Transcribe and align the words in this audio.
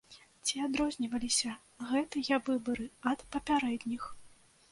Ці 0.45 0.61
адрозніваліся 0.67 1.51
гэтыя 1.91 2.39
выбары 2.49 2.87
ад 3.13 3.19
папярэдніх? 3.35 4.03